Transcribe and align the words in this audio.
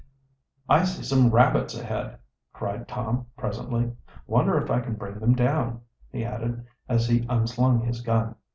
"I 0.67 0.83
see 0.85 1.03
some 1.03 1.29
rabbits 1.29 1.77
ahead!" 1.77 2.17
cried 2.53 2.87
Tom 2.87 3.27
presently. 3.37 3.91
"Wonder 4.25 4.59
if 4.59 4.71
I 4.71 4.79
can 4.79 4.95
bring 4.95 5.19
them 5.19 5.35
down," 5.35 5.81
he 6.11 6.25
added, 6.25 6.65
as 6.89 7.07
he 7.07 7.23
unslung 7.29 7.81
his 7.81 8.01
gun. 8.01 8.33